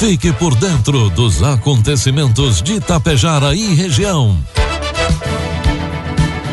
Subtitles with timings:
[0.00, 4.34] Fique por dentro dos acontecimentos de Tapejara e região.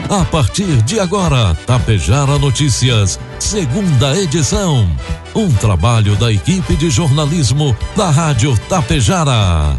[0.09, 4.85] A partir de agora, Tapejara Notícias, segunda edição.
[5.33, 9.77] Um trabalho da equipe de jornalismo da Rádio Tapejara.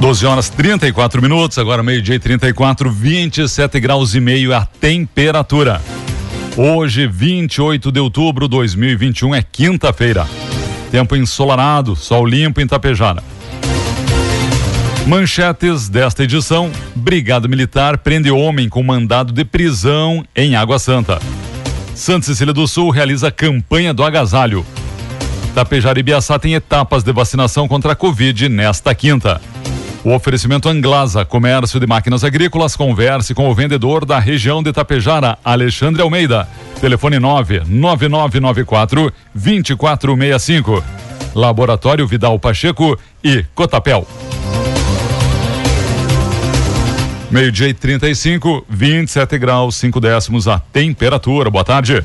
[0.00, 5.82] Doze horas 34 minutos, agora meio-dia e 34, 27 graus e meio a temperatura.
[6.56, 10.24] Hoje, 28 de outubro de 2021, é quinta-feira.
[10.88, 13.24] Tempo ensolarado, sol limpo em Tapejara.
[15.04, 21.18] Manchetes desta edição: Brigada Militar prende homem com mandado de prisão em Água Santa.
[21.92, 24.64] Santa Cecília do Sul realiza campanha do agasalho.
[25.56, 29.40] Tapejara e Biaçá tem etapas de vacinação contra a Covid nesta quinta.
[30.04, 35.38] O oferecimento Anglasa, comércio de máquinas agrícolas, converse com o vendedor da região de Tapejara,
[35.42, 36.46] Alexandre Almeida.
[36.78, 40.84] Telefone 99994 2465.
[41.34, 44.06] Laboratório Vidal Pacheco e Cotapel.
[47.30, 51.48] Meio-dia e 35, 27 graus, 5 décimos a temperatura.
[51.48, 52.04] Boa tarde.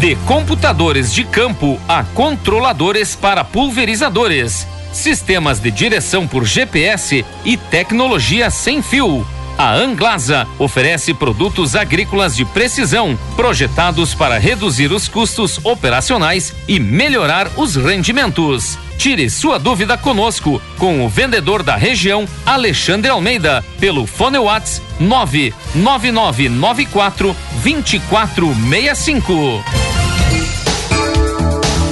[0.00, 8.48] De computadores de campo a controladores para pulverizadores, sistemas de direção por GPS e tecnologia
[8.48, 9.26] sem fio.
[9.58, 17.50] A Anglasa oferece produtos agrícolas de precisão, projetados para reduzir os custos operacionais e melhorar
[17.58, 18.78] os rendimentos.
[18.96, 27.36] Tire sua dúvida conosco com o vendedor da região, Alexandre Almeida, pelo Fone Whats 99994
[27.62, 29.89] 2465.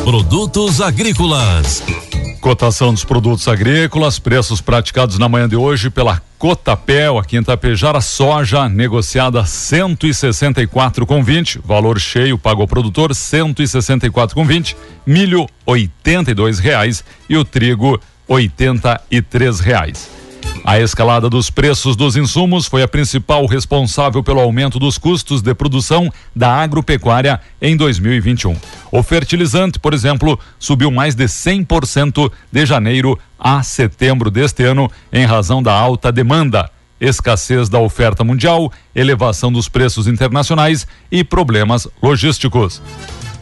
[0.09, 1.85] Produtos agrícolas.
[2.41, 8.01] Cotação dos produtos agrícolas, preços praticados na manhã de hoje pela Cotapel, aqui em Tapejara,
[8.01, 14.75] soja negociada 164,20, valor cheio pago ao produtor 164,20,
[15.07, 15.91] milho R$
[16.63, 18.51] reais e o trigo R$
[19.63, 20.18] reais.
[20.65, 25.55] A escalada dos preços dos insumos foi a principal responsável pelo aumento dos custos de
[25.55, 28.57] produção da agropecuária em 2021.
[28.91, 35.25] O fertilizante, por exemplo, subiu mais de 100% de janeiro a setembro deste ano em
[35.25, 36.71] razão da alta demanda
[37.01, 42.83] escassez da oferta mundial, elevação dos preços internacionais e problemas logísticos.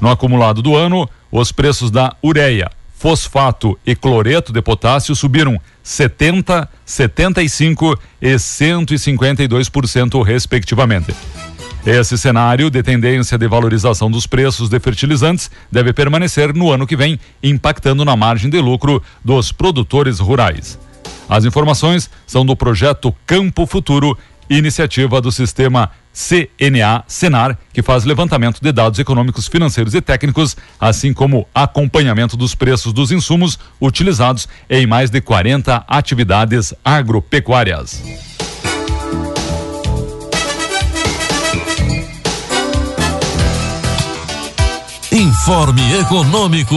[0.01, 6.69] No acumulado do ano, os preços da ureia, fosfato e cloreto de potássio subiram 70,
[6.85, 11.15] 75 e 152% respectivamente.
[11.87, 16.97] Esse cenário de tendência de valorização dos preços de fertilizantes deve permanecer no ano que
[16.97, 20.77] vem, impactando na margem de lucro dos produtores rurais.
[21.29, 24.19] As informações são do projeto Campo Futuro,
[24.49, 31.13] iniciativa do sistema CNA Senar, que faz levantamento de dados econômicos, financeiros e técnicos, assim
[31.13, 38.03] como acompanhamento dos preços dos insumos utilizados em mais de 40 atividades agropecuárias.
[45.13, 46.77] Informe Econômico.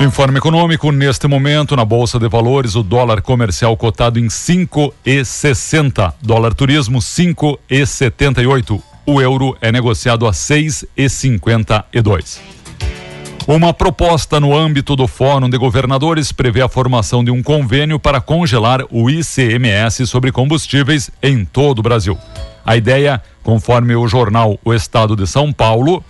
[0.00, 5.24] Informe econômico, neste momento, na Bolsa de Valores, o dólar comercial cotado em cinco e
[5.24, 11.08] sessenta, dólar turismo cinco e setenta e oito, o euro é negociado a seis e
[11.08, 12.40] cinquenta e dois.
[13.44, 18.20] Uma proposta no âmbito do Fórum de Governadores prevê a formação de um convênio para
[18.20, 22.16] congelar o ICMS sobre combustíveis em todo o Brasil.
[22.64, 26.04] A ideia, conforme o jornal O Estado de São Paulo,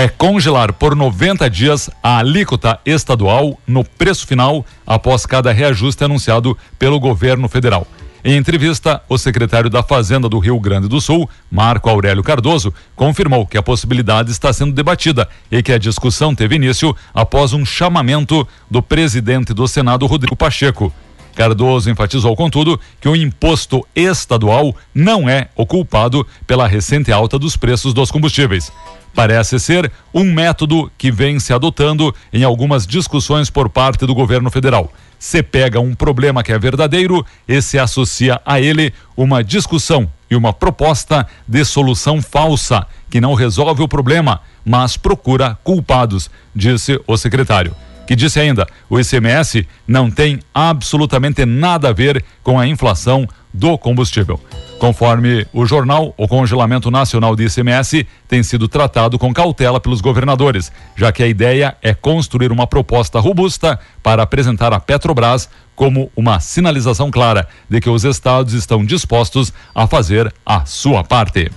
[0.00, 6.56] é congelar por 90 dias a alíquota estadual no preço final após cada reajuste anunciado
[6.78, 7.86] pelo governo federal.
[8.24, 13.46] Em entrevista, o secretário da Fazenda do Rio Grande do Sul, Marco Aurélio Cardoso, confirmou
[13.46, 18.48] que a possibilidade está sendo debatida e que a discussão teve início após um chamamento
[18.70, 20.90] do presidente do Senado, Rodrigo Pacheco.
[21.34, 27.54] Cardoso enfatizou, contudo, que o imposto estadual não é o culpado pela recente alta dos
[27.54, 28.72] preços dos combustíveis.
[29.14, 34.50] Parece ser um método que vem se adotando em algumas discussões por parte do governo
[34.50, 34.92] federal.
[35.18, 40.36] Se pega um problema que é verdadeiro e se associa a ele uma discussão e
[40.36, 47.16] uma proposta de solução falsa que não resolve o problema, mas procura culpados, disse o
[47.16, 47.74] secretário
[48.10, 53.24] que disse ainda: o ICMS não tem absolutamente nada a ver com a inflação
[53.54, 54.40] do combustível.
[54.80, 60.72] Conforme o jornal, o congelamento nacional de ICMS tem sido tratado com cautela pelos governadores,
[60.96, 66.40] já que a ideia é construir uma proposta robusta para apresentar à Petrobras como uma
[66.40, 71.52] sinalização clara de que os estados estão dispostos a fazer a sua parte.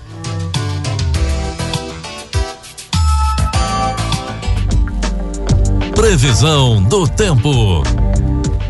[5.95, 8.02] Previsão do tempo.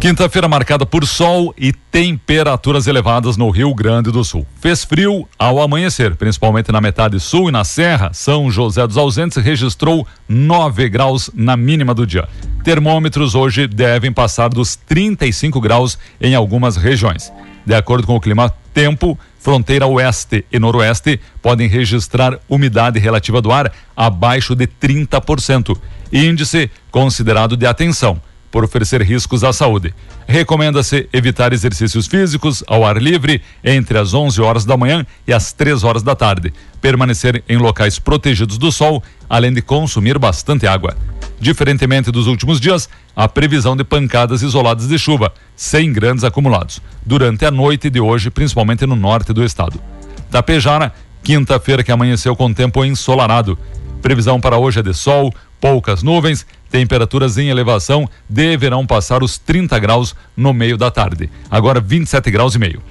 [0.04, 4.46] Quinta-feira marcada por sol e temperaturas elevadas no Rio Grande do Sul.
[4.60, 8.12] Fez frio ao amanhecer, principalmente na metade sul e na serra.
[8.12, 12.28] São José dos Ausentes registrou 9 graus na mínima do dia.
[12.66, 17.32] Termômetros hoje devem passar dos 35 graus em algumas regiões.
[17.66, 23.54] De acordo com o clima tempo, fronteira oeste e noroeste podem registrar umidade relativa do
[23.54, 25.78] ar abaixo de 30%,
[26.12, 28.20] índice considerado de atenção
[28.54, 29.96] por oferecer riscos à saúde.
[30.28, 35.52] Recomenda-se evitar exercícios físicos ao ar livre entre as 11 horas da manhã e as
[35.52, 36.54] 3 horas da tarde.
[36.80, 40.96] Permanecer em locais protegidos do sol, além de consumir bastante água.
[41.40, 47.46] Diferentemente dos últimos dias, a previsão de pancadas isoladas de chuva, sem grandes acumulados, durante
[47.46, 49.82] a noite de hoje, principalmente no norte do estado.
[50.30, 53.58] Tapejara, quinta-feira que amanheceu com tempo ensolarado.
[54.00, 55.34] Previsão para hoje é de sol,
[55.64, 61.30] poucas nuvens, temperaturas em elevação deverão passar os 30 graus no meio da tarde.
[61.50, 62.84] Agora 27 graus e meio.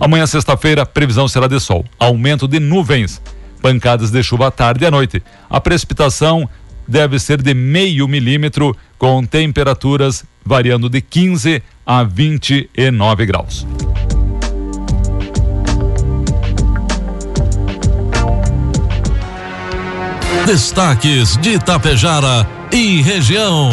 [0.00, 3.22] Amanhã, sexta-feira, previsão será de sol, aumento de nuvens,
[3.62, 5.22] pancadas de chuva à tarde e à noite.
[5.48, 6.50] A precipitação
[6.88, 13.64] deve ser de meio milímetro, com temperaturas variando de 15 a 29 graus.
[20.46, 23.68] Destaques de Itapejara e região.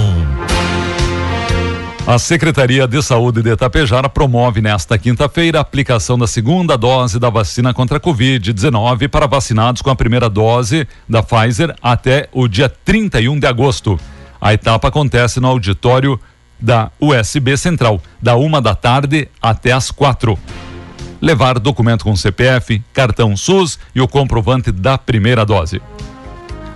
[2.08, 7.30] A Secretaria de Saúde de Itapejara promove nesta quinta-feira a aplicação da segunda dose da
[7.30, 12.68] vacina contra a Covid-19 para vacinados com a primeira dose da Pfizer até o dia
[12.68, 14.00] 31 de agosto.
[14.42, 16.20] A etapa acontece no auditório
[16.60, 20.40] da USB Central, da uma da tarde até as quatro.
[21.22, 25.80] Levar documento com CPF, cartão SUS e o comprovante da primeira dose.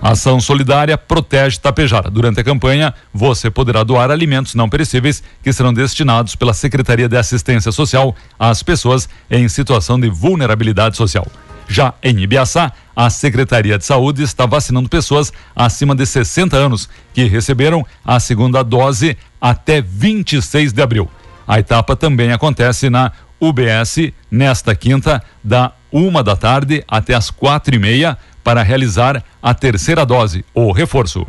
[0.00, 2.10] Ação solidária protege Tapejara.
[2.10, 7.16] Durante a campanha, você poderá doar alimentos não perecíveis que serão destinados pela Secretaria de
[7.16, 11.26] Assistência Social às pessoas em situação de vulnerabilidade social.
[11.68, 17.24] Já em Ibiaçá, a Secretaria de Saúde está vacinando pessoas acima de 60 anos que
[17.24, 21.10] receberam a segunda dose até 26 de abril.
[21.46, 27.74] A etapa também acontece na UBS nesta quinta, da uma da tarde até as quatro
[27.74, 31.26] e meia, para realizar a terceira dose ou reforço.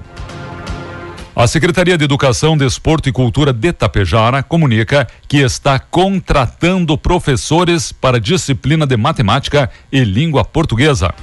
[1.35, 8.19] A Secretaria de Educação, Desporto e Cultura de Tapejara comunica que está contratando professores para
[8.19, 11.13] disciplina de matemática e língua portuguesa.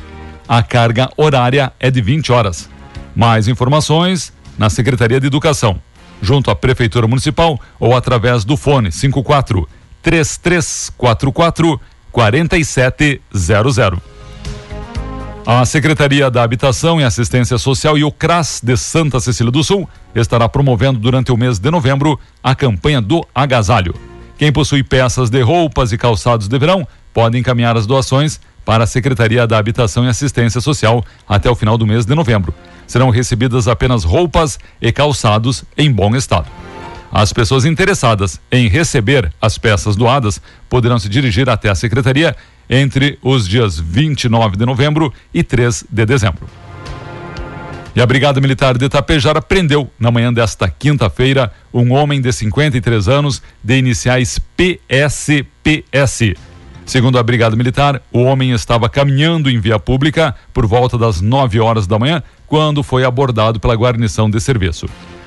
[0.49, 2.69] A carga horária é de 20 horas.
[3.15, 5.79] Mais informações na Secretaria de Educação,
[6.23, 9.69] junto à Prefeitura Municipal ou através do fone 54
[10.03, 11.81] 3344
[12.17, 14.01] 4700.
[15.47, 19.87] A Secretaria da Habitação e Assistência Social e o CRAS de Santa Cecília do Sul
[20.15, 23.95] estará promovendo durante o mês de novembro a campanha do agasalho.
[24.39, 28.87] Quem possui peças de roupas e calçados de verão pode encaminhar as doações para a
[28.87, 32.55] Secretaria da Habitação e Assistência Social até o final do mês de novembro.
[32.87, 36.49] Serão recebidas apenas roupas e calçados em bom estado.
[37.11, 42.37] As pessoas interessadas em receber as peças doadas poderão se dirigir até a secretaria
[42.69, 46.47] entre os dias 29 de novembro e 3 de dezembro.
[47.95, 53.09] E a Brigada Militar de Itapejara prendeu, na manhã desta quinta-feira, um homem de 53
[53.09, 56.35] anos de iniciais PSPS.
[56.85, 61.59] Segundo a Brigada Militar, o homem estava caminhando em via pública por volta das 9
[61.59, 64.87] horas da manhã, quando foi abordado pela guarnição de serviço.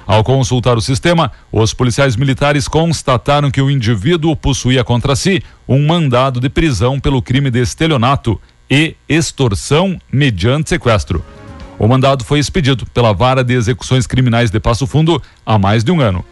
[0.10, 5.86] Ao consultar o sistema, os policiais militares constataram que o indivíduo possuía contra si um
[5.86, 11.24] mandado de prisão pelo crime de estelionato e extorsão mediante sequestro.
[11.78, 15.92] O mandado foi expedido pela Vara de Execuções Criminais de Passo Fundo há mais de
[15.92, 16.25] um ano.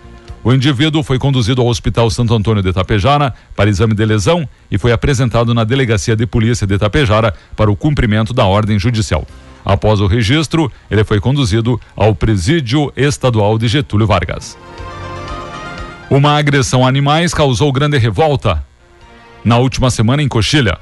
[0.43, 4.79] O indivíduo foi conduzido ao Hospital Santo Antônio de Itapejara para exame de lesão e
[4.79, 9.23] foi apresentado na Delegacia de Polícia de Itapejara para o cumprimento da ordem judicial.
[9.67, 14.57] Após o registro, ele foi conduzido ao Presídio Estadual de Getúlio Vargas.
[16.09, 18.63] Uma agressão a animais causou grande revolta
[19.43, 20.77] na última semana em Coxilha.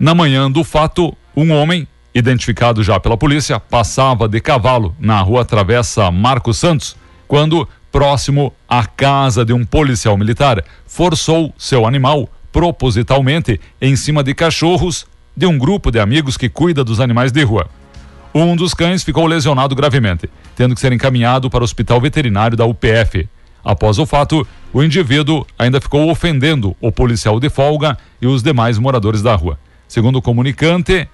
[0.00, 5.44] Na manhã do fato, um homem, identificado já pela polícia, passava de cavalo na rua
[5.44, 6.96] Travessa Marcos Santos,
[7.28, 14.34] quando, próximo à casa de um policial militar, forçou seu animal propositalmente em cima de
[14.34, 17.70] cachorros de um grupo de amigos que cuida dos animais de rua.
[18.32, 22.64] Um dos cães ficou lesionado gravemente, tendo que ser encaminhado para o hospital veterinário da
[22.64, 23.28] UPF.
[23.64, 28.78] Após o fato, o indivíduo ainda ficou ofendendo o policial de folga e os demais
[28.78, 29.58] moradores da rua.
[29.88, 31.08] Segundo o comunicante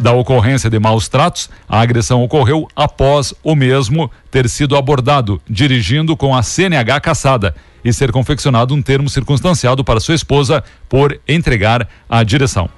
[0.00, 6.16] da ocorrência de maus tratos, a agressão ocorreu após o mesmo ter sido abordado dirigindo
[6.16, 7.54] com a CNH caçada
[7.84, 12.68] e ser confeccionado um termo circunstanciado para sua esposa por entregar a direção.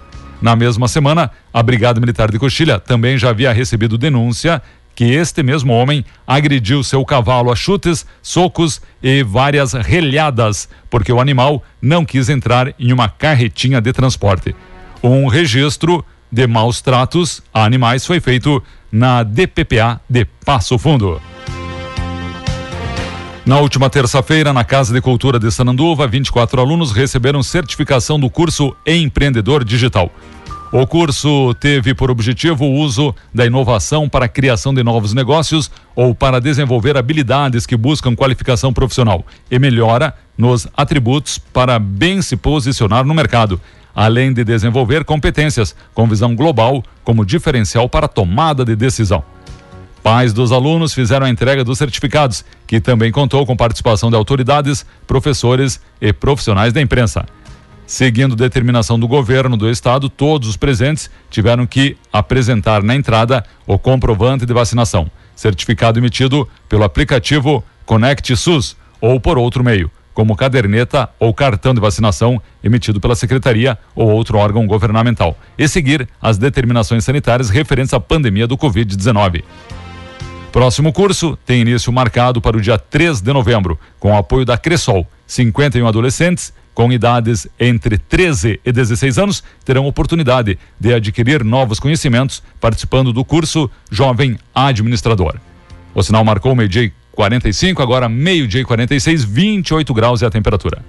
[0.41, 4.63] Na mesma semana, a Brigada Militar de Coxilha também já havia recebido denúncia
[4.95, 11.21] que este mesmo homem agrediu seu cavalo a chutes, socos e várias relhadas, porque o
[11.21, 14.57] animal não quis entrar em uma carretinha de transporte.
[15.01, 21.21] Um registro de maus tratos a animais foi feito na DPPA de Passo Fundo.
[23.49, 28.77] Na última terça-feira, na Casa de Cultura de Sananduva, 24 alunos receberam certificação do curso
[28.87, 30.13] Empreendedor Digital.
[30.71, 35.71] O curso teve por objetivo o uso da inovação para a criação de novos negócios
[35.97, 42.37] ou para desenvolver habilidades que buscam qualificação profissional e melhora nos atributos para bem se
[42.37, 43.59] posicionar no mercado,
[43.95, 49.25] além de desenvolver competências com visão global como diferencial para tomada de decisão.
[50.03, 54.87] Pais dos alunos fizeram a entrega dos certificados, que também contou com participação de autoridades,
[55.07, 57.27] professores e profissionais da imprensa.
[57.87, 63.79] Seguindo determinação do governo do estado, todos os presentes tiveram que apresentar na entrada o
[63.79, 71.09] comprovante de vacinação, certificado emitido pelo aplicativo Conect SUS ou por outro meio, como caderneta
[71.19, 77.05] ou cartão de vacinação emitido pela secretaria ou outro órgão governamental, e seguir as determinações
[77.05, 79.43] sanitárias referentes à pandemia do Covid-19.
[80.53, 85.07] Próximo curso tem início marcado para o dia 3 de novembro, com apoio da Cressol.
[85.27, 92.43] 51 adolescentes com idades entre 13 e 16 anos terão oportunidade de adquirir novos conhecimentos
[92.61, 95.37] participando do curso Jovem Administrador.
[95.95, 100.85] O sinal marcou meio-dia e 45, agora meio-dia e 46, 28 graus é a temperatura.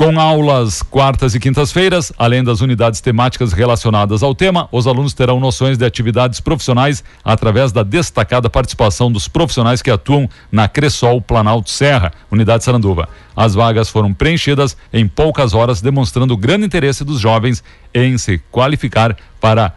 [0.00, 5.38] Com aulas quartas e quintas-feiras, além das unidades temáticas relacionadas ao tema, os alunos terão
[5.38, 11.68] noções de atividades profissionais através da destacada participação dos profissionais que atuam na Cressol Planalto
[11.68, 13.10] Serra, unidade Saranduva.
[13.36, 18.38] As vagas foram preenchidas em poucas horas, demonstrando o grande interesse dos jovens em se
[18.50, 19.74] qualificar para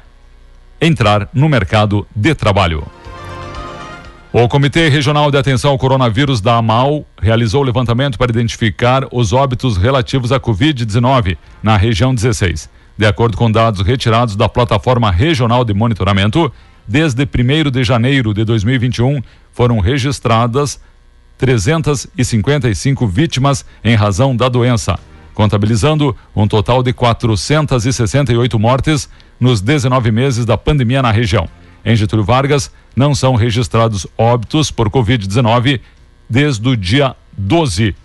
[0.80, 2.88] entrar no mercado de trabalho.
[4.36, 9.32] O Comitê Regional de Atenção ao Coronavírus da AMAL realizou o levantamento para identificar os
[9.32, 12.68] óbitos relativos à Covid-19 na região 16.
[12.98, 16.52] De acordo com dados retirados da plataforma regional de monitoramento,
[16.88, 19.22] desde 1 de janeiro de 2021
[19.52, 20.82] foram registradas
[21.38, 24.98] 355 vítimas em razão da doença,
[25.36, 29.08] contabilizando um total de 468 mortes
[29.40, 31.48] nos 19 meses da pandemia na região.
[31.86, 35.82] Em Getúlio Vargas, não são registrados óbitos por Covid-19
[36.30, 37.96] desde o dia 12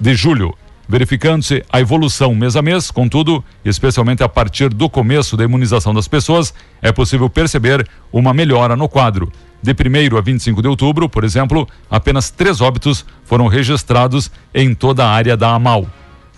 [0.00, 0.56] de julho,
[0.88, 6.08] verificando-se a evolução mês a mês, contudo, especialmente a partir do começo da imunização das
[6.08, 9.30] pessoas, é possível perceber uma melhora no quadro.
[9.62, 15.04] De 1 a 25 de outubro, por exemplo, apenas três óbitos foram registrados em toda
[15.04, 15.86] a área da AMAL.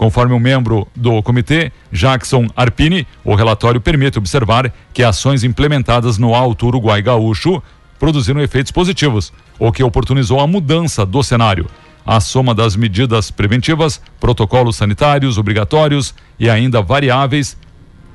[0.03, 6.35] Conforme um membro do comitê, Jackson Arpini, o relatório permite observar que ações implementadas no
[6.35, 7.63] Alto Uruguai Gaúcho
[8.01, 11.69] produziram efeitos positivos, o que oportunizou a mudança do cenário.
[12.05, 17.57] A soma das medidas preventivas, protocolos sanitários obrigatórios e ainda variáveis,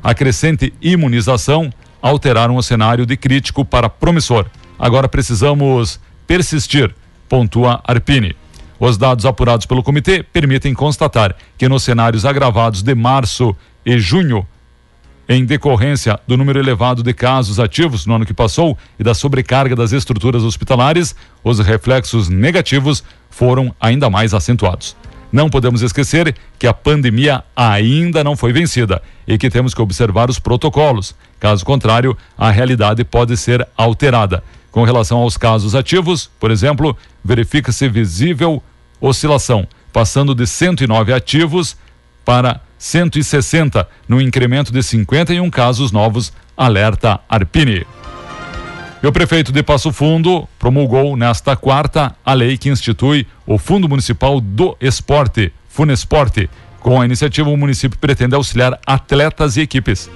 [0.03, 4.47] a crescente imunização alteraram o cenário de crítico para promissor.
[4.77, 6.93] Agora precisamos persistir,
[7.29, 8.35] pontua Arpini.
[8.79, 13.55] Os dados apurados pelo comitê permitem constatar que nos cenários agravados de março
[13.85, 14.45] e junho,
[15.29, 19.75] em decorrência do número elevado de casos ativos no ano que passou e da sobrecarga
[19.75, 24.95] das estruturas hospitalares, os reflexos negativos foram ainda mais acentuados.
[25.31, 30.29] Não podemos esquecer que a pandemia ainda não foi vencida e que temos que observar
[30.29, 31.13] os protocolos.
[31.39, 34.41] Caso contrário, a realidade pode ser alterada.
[34.71, 36.95] Com relação aos casos ativos, por exemplo,
[37.27, 38.63] verifica-se visível
[39.01, 41.75] oscilação, passando de 109 ativos
[42.23, 47.85] para 160, no incremento de 51 casos novos, alerta Arpini.
[49.03, 53.89] E o prefeito de Passo Fundo promulgou nesta quarta a lei que institui o Fundo
[53.89, 56.49] Municipal do Esporte, Funesporte.
[56.79, 60.09] Com a iniciativa, o município pretende auxiliar atletas e equipes.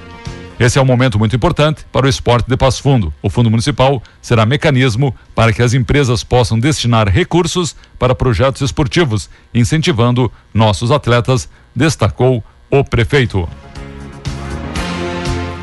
[0.61, 3.11] Esse é um momento muito importante para o esporte de Passo Fundo.
[3.19, 9.27] O Fundo Municipal será mecanismo para que as empresas possam destinar recursos para projetos esportivos,
[9.55, 13.49] incentivando nossos atletas, destacou o prefeito.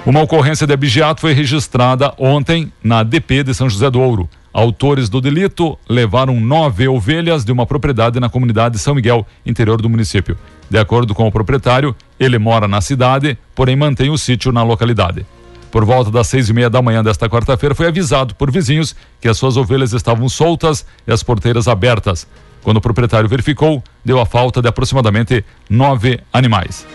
[0.04, 4.28] Uma ocorrência de abigeato foi registrada ontem na DP de São José do Ouro.
[4.52, 9.88] Autores do delito levaram nove ovelhas de uma propriedade na comunidade São Miguel, interior do
[9.88, 10.36] município.
[10.70, 15.25] De acordo com o proprietário, ele mora na cidade, porém mantém o sítio na localidade.
[15.70, 19.28] Por volta das seis e meia da manhã desta quarta-feira, foi avisado por vizinhos que
[19.28, 22.26] as suas ovelhas estavam soltas e as porteiras abertas.
[22.62, 26.87] Quando o proprietário verificou, deu a falta de aproximadamente nove animais.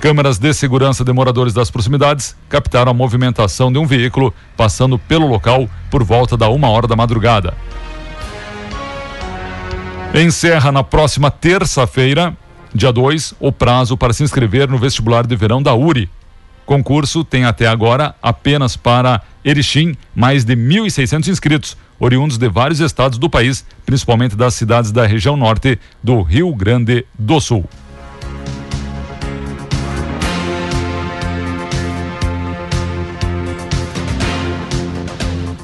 [0.00, 5.26] Câmeras de segurança de moradores das proximidades captaram a movimentação de um veículo passando pelo
[5.26, 7.54] local por volta da uma hora da madrugada.
[10.14, 12.36] Encerra na próxima terça-feira,
[12.74, 16.10] dia 2, o prazo para se inscrever no vestibular de verão da URI.
[16.66, 23.18] Concurso tem até agora apenas para Erechim mais de 1.600 inscritos, oriundos de vários estados
[23.18, 27.64] do país, principalmente das cidades da região norte do Rio Grande do Sul.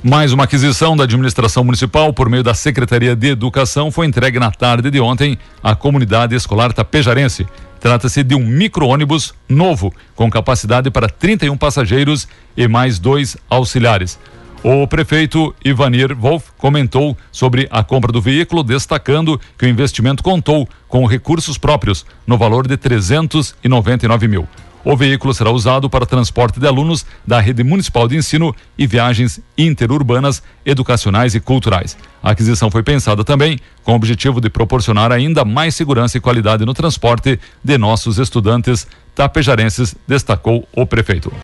[0.02, 4.50] Mais uma aquisição da administração municipal por meio da Secretaria de Educação foi entregue na
[4.50, 7.46] tarde de ontem à comunidade escolar tapejarense.
[7.78, 14.18] Trata-se de um micro-ônibus novo, com capacidade para 31 passageiros e mais dois auxiliares.
[14.64, 20.66] O prefeito Ivanir Wolf comentou sobre a compra do veículo, destacando que o investimento contou
[20.88, 24.48] com recursos próprios, no valor de 399 mil.
[24.84, 29.40] O veículo será usado para transporte de alunos da rede municipal de ensino e viagens
[29.56, 31.96] interurbanas, educacionais e culturais.
[32.22, 36.64] A aquisição foi pensada também com o objetivo de proporcionar ainda mais segurança e qualidade
[36.64, 41.30] no transporte de nossos estudantes tapejarenses, destacou o prefeito.